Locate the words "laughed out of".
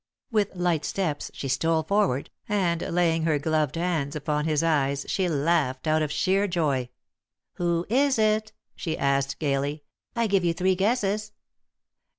5.29-6.11